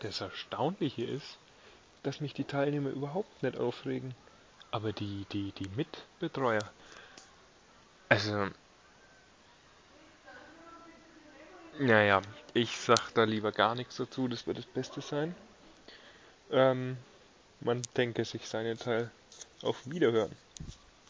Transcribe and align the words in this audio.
Das 0.00 0.20
Erstaunliche 0.20 1.04
ist, 1.04 1.38
dass 2.02 2.20
mich 2.20 2.34
die 2.34 2.44
Teilnehmer 2.44 2.90
überhaupt 2.90 3.42
nicht 3.42 3.56
aufregen. 3.56 4.14
Aber 4.70 4.92
die, 4.92 5.26
die, 5.32 5.52
die 5.52 5.68
Mitbetreuer. 5.76 6.64
Also. 8.08 8.48
Naja, 11.78 12.20
ich 12.54 12.76
sag 12.76 13.10
da 13.14 13.24
lieber 13.24 13.52
gar 13.52 13.74
nichts 13.74 13.96
dazu, 13.96 14.28
das 14.28 14.46
wird 14.46 14.58
das 14.58 14.66
Beste 14.66 15.00
sein. 15.00 15.34
Ähm, 16.50 16.96
man 17.60 17.82
denke 17.96 18.24
sich 18.24 18.48
seinen 18.48 18.78
Teil. 18.78 19.10
Auf 19.62 19.88
Wiederhören. 19.88 20.34